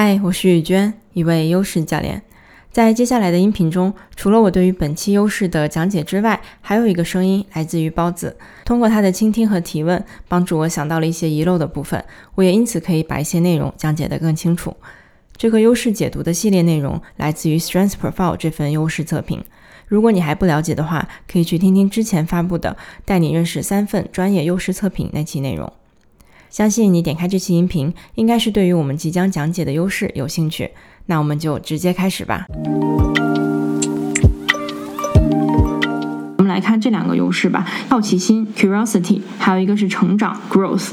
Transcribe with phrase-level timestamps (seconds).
[0.00, 2.22] 嗨，我是雨娟，一位优势教练。
[2.70, 8.36] 在接下来的音频中，除了我对于本期优势的讲解之外，还有一个声音来自于包子。
[8.64, 12.04] 通过他的倾听和提问，帮助我想到了一些遗漏的部分，
[12.36, 14.76] 我也因此可以把一些内容讲解得更清楚。
[15.36, 19.44] 这个优势解读的系列内容来自于 Strength Profile 这份优势测评。
[19.88, 22.70] 如果你还不了解的话，可以去听听之前发布的
[23.04, 25.72] 《带你认识三份专业优势测评》那期内容。
[26.58, 30.68] 相信你点开这期音频，应该是对于我们即将讲解的优势有兴趣。
[31.06, 32.46] 那我们就直接开始吧。
[36.36, 40.88] 我们来看这两个优势吧：好奇心 （curiosity），还有一个是成长 （growth）。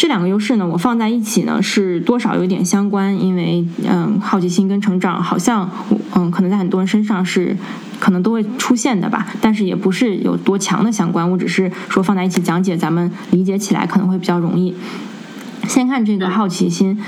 [0.00, 5.70] 这两个优势呢，我放在一起呢，是多少有点相关，因为嗯，好奇心跟成长好像
[6.14, 7.54] 嗯，可能在很多人身上是
[7.98, 11.30] 可能都会出现的吧，但是也不是有多强的相关。
[11.30, 14.74] 我只是说放在一起讲解，咱们理解起来可能会比较容易。
[15.70, 16.98] 先看这个好奇心，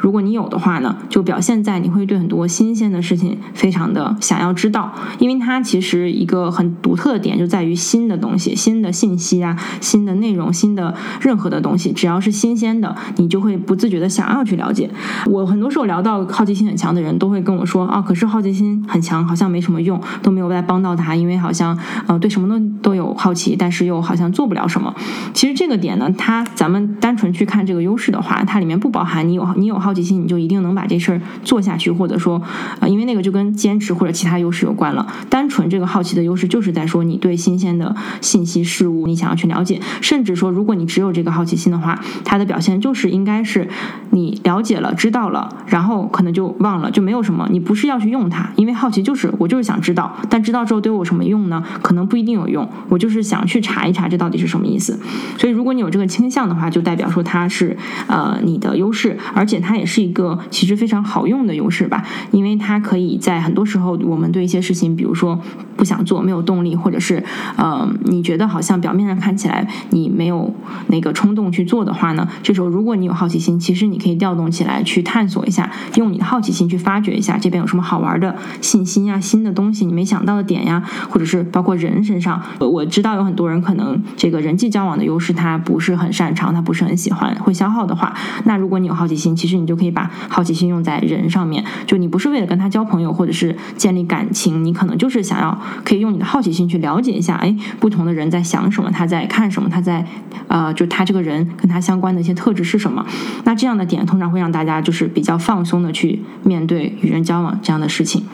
[0.00, 14.88] 如果你有的话呢，就表现在你会对很多新鲜的事情非常的想要知道，因为它其实一个很独特的点就在于新的东西、新的信息啊、新的内容、新的任何的东西，只要是新鲜的，你就会不自觉的想要去了解。
[15.26, 21.76] 我很多时候聊到好奇心很强的人都会跟我说啊，可是好奇心很强好像没什么用，都没有再帮到他，因为好像
[22.06, 24.94] 呃对什么都都有好奇，但是又好像做不了什么。
[25.34, 28.11] 其实这个点呢，它咱们单纯去看这个优势。
[28.12, 32.40] 的话，它里面不包含你有你有好奇心，你就一定能把这事儿做下去，或者说，
[32.78, 35.04] 呃，因为那个就跟坚持或者其他优势有关了。
[35.28, 43.66] 单纯这个好奇的优势，就是在说你对新鲜的信息事物你想要去了解，甚至说，如果你只有这个好奇心的话，它的表现就是应该是
[44.10, 47.48] 你了解了、知道了，然后可能就忘了，就没有什么。
[47.50, 51.62] 你不是要去用它，因为好奇就是我就是想知道，但知道之后对我有什么用呢？
[51.80, 52.68] 可能不一定有用。
[52.88, 54.98] 我就是想去查一查这到底是什么意思。
[55.38, 57.76] 所以，如果你有这个倾向的话，就代表说它是。
[58.06, 65.38] 呃，你的优势，而且它也是一个其实非常好用的优势吧，因为它可以在很多时候，我们对一些事情，比如说
[65.76, 67.22] 不想做、没有动力，或者是
[67.56, 70.52] 呃，你觉得好像表面上看起来你没有
[70.88, 87.92] 那个冲动去做的话呢，这时候如果你有好奇心，其实你可以调动起来去探索一下，用你的好奇心去发掘一下这边有什么好玩的信息呀、新的东西你没想到的点呀，或者是包括人身上，我知道有很多人可能这个人际交往的优势他不是很擅长，他不是很喜欢，会消耗的。
[87.92, 88.12] 话，
[88.44, 91.62] 那如果你有好奇心，其实你就可以把好奇心用在人上面。
[91.86, 100.04] 就你不是为了跟他交朋友，或者是建立感情，你可能就是想要可以用你的好奇心去了解一下，哎，不同的人在想什么，他在看什么，他在
[100.48, 103.06] 呃，就他这个人跟他相关的一些特质是什么。
[103.44, 108.24] 那这样的点通常会让大家就是比较放松的去面对与人交往这样的事情。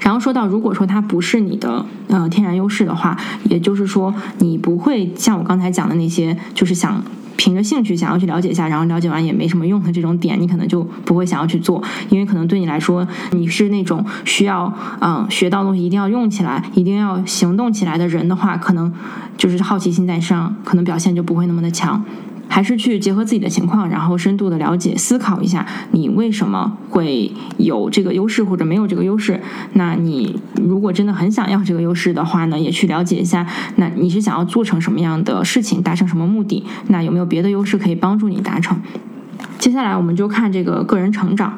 [0.00, 7.02] 然后说到，如果说它不是你的呃天然优势的话，也就是说你不会像我刚才讲的那些，就是想。
[7.36, 18.92] 凭着兴趣想要去了解一下，然后了解完也没什么用的这种点，你可能就不会想要去做，因为可能对你来说，你是那种需要嗯学到东西一定要用起来，一定要行动起来的人的话，可能
[19.36, 22.04] 就是好奇心在上，可能表现就不会那么的强。
[22.48, 29.40] 还是去结合自己的情况，然后深度的了解、思考一下，你为什么会有这个优势或者没有这个优势？
[29.74, 33.46] 那你如果真的很想要这个优势的话呢，也去了解一下，
[33.76, 36.64] 那你是想要做成什么样的事情，达成什么目的？
[36.88, 38.80] 那有没有别的优势可以帮助你达成？
[39.58, 41.54] 接下来我们就看这个个人成长，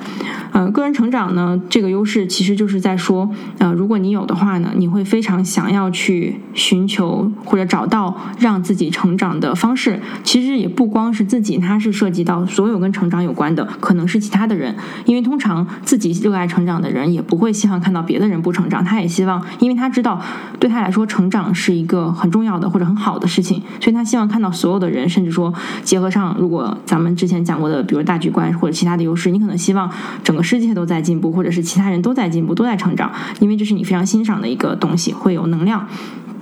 [0.52, 3.28] 呃，个人成长呢，这个优势其实就是在说，
[3.58, 10.00] 呃，如果你有的话呢，你会非常想要去寻求或者找到让自己成长的方式。
[10.22, 14.74] 其实也不光是自己，它是涉及到所有跟成长有关的，可能是其他的人。
[15.04, 20.20] 因为通常自己热爱成长的人，也不会希望看到别的人不成长，他也希望，因为他知道
[20.58, 25.52] 对他来说成长是一个很重要的或者很好的事情，所以他希望看到所有的人，甚至说
[25.82, 27.82] 结合上，如果咱们之前讲过的。
[27.82, 29.90] 比如大局观或者其他的优势，你可能希望
[30.22, 35.86] 整个世界都在进步，或者是其他人都在进步、都在成长，因为这是你非常欣赏的一个东西，会有能量。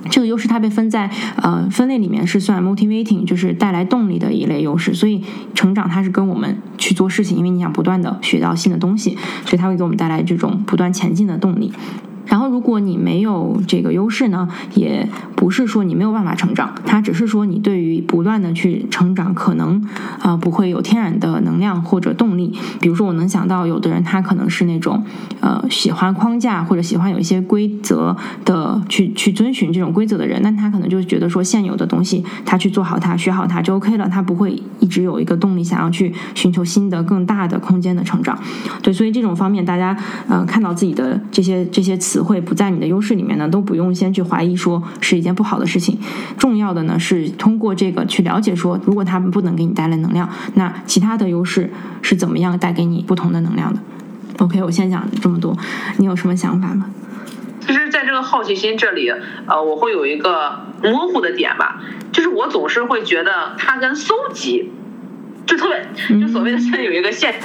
[0.09, 1.09] 这个优势它被分在
[1.41, 4.93] 呃分类里面是算 motivating，就是带来动力的一类优势。
[4.93, 5.21] 所以
[5.53, 11.73] 成长它是跟我们去做事情，因为你想不断的学到新的东西，所以它会给我们带来这种不断前进的动力。
[12.27, 19.81] 然后，如果你没有这个优势呢，也不是说你没有办法成长，它只是说你对于不断的去成长，可能
[20.19, 22.53] 啊不会有天然的能量或者动力。
[22.81, 25.01] 比如说，我能想到有的人他可能是那种
[25.39, 38.37] 呃喜欢框架或者喜欢有一些规则的去去遵循这种规则的人，那他可能就觉得说现有的东西他去做好它学好它就 OK 了，他不会一直有一个动力想要去寻求新的更大的空间的成长。
[38.83, 39.97] 对，所以这种方面大家
[40.27, 42.16] 呃看到自己的这些这些词。
[42.17, 45.99] 词汇不在你的优势里面呢，都不用先去怀疑说是一件不好的事情。
[46.35, 51.71] 重要的呢是通过这个去了解说，如果他们不能给你带来能量，那其他的优势
[52.01, 53.79] 是怎么样带给你不同的能量的。
[54.39, 55.55] OK，我先讲这么多，
[55.97, 56.89] 你有什么想法吗？
[57.59, 59.11] 其实，在这个好奇心这里，
[59.45, 61.81] 呃，我会有一个模糊的点吧，
[62.11, 64.71] 就是我总是会觉得它跟搜集，
[65.45, 67.35] 就特别，就所谓的现在有一个现，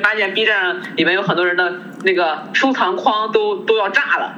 [0.00, 4.36] 发现 B 站里面有很多人的那个收藏框都都要炸了，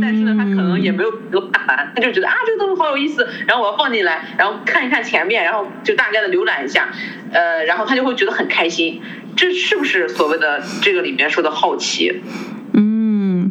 [0.00, 6.88] 但是呢，他可能也没有都看完，他就觉得啊，这个东西好有意思，然后我要放进来，然后看一看前面，然后就大概的浏览一下，
[7.32, 9.02] 呃，然后他就会觉得很开心，
[9.36, 12.22] 这是不是所谓的这个里面说的好奇？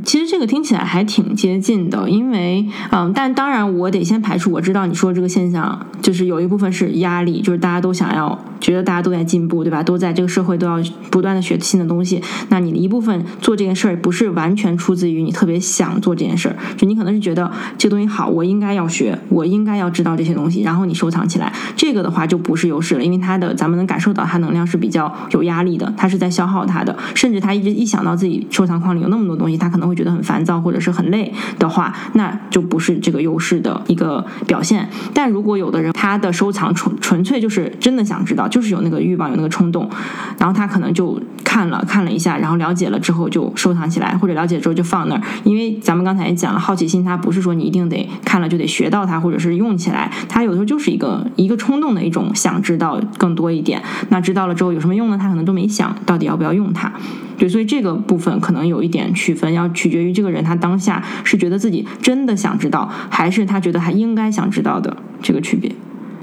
[0.05, 9.81] 其实这个听起来还挺接近的，因为嗯，但当然我得先排除我知道你说这个现象，就是有一部分是压力，就是大家都想要觉得大家都在进步，对吧？
[9.81, 10.79] 都在这个社会都要
[11.09, 12.21] 不断的学新的东西。
[12.49, 21.51] 那你的一部分做这件事儿不是完全出自于你特别想做这件事儿，就你可能是觉得这个东西好，我应该要学，我应该要知道这些东西，然后你收藏起来。
[21.75, 29.94] 这个的话就不是优势了，因为它的咱们能感受到它能量是比较有压力的，它是在消耗它的，甚至他一直一想到自己收藏框里有那么多东西，他可能会。
[29.95, 34.87] 觉得很烦躁或者是很累的话，那就不是这个优势的一个表现。
[35.13, 39.89] 但如果有的人他的收藏纯纯粹就是真的想知道，就是有那个欲望有那个冲动，
[40.37, 45.21] 然后他可能就看了看了一下，然后了解了之后就收藏起来，或者了解之后就放那儿。
[45.43, 53.81] 因为咱们刚才也讲了，好奇心它不是说你一定得看了就得学到它，或者是用起来，它有的时候就是一个一个冲动的一种想知道更多一点。
[54.09, 55.17] 那知道了之后有什么用呢？
[55.17, 56.91] 他可能都没想到底要不要用它。
[57.37, 65.71] 对，所以这个部分可能有一点区分，要取决于这个人他当下是觉得自己真的想知道，还是他觉得他应该想知道的这个区别。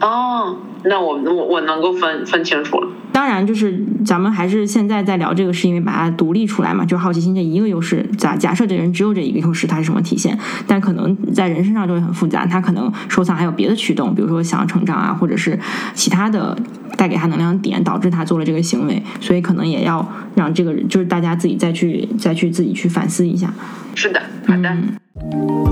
[0.00, 2.88] 哦，那我我我能够分分清楚了。
[3.12, 8.05] 当然，就是咱们还是现在在聊这个，是因为把它独立出来嘛，就是好奇心这一个优势。
[8.17, 10.37] 假假设这人只有这一个优势，它是什么体现？
[10.67, 15.59] 但可能在人身上就会很复杂，他可能收藏还有别的驱动，比如说想要成长啊，或者是
[15.94, 16.56] 其他的
[16.97, 19.03] 带给他能量点，导致他做了这个行为。
[19.20, 23.53] 所以可能也要让这个人，就是大家自己再去再去自己去反思一下。
[23.94, 25.71] 是的，好的。